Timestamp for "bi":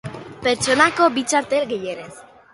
1.19-1.25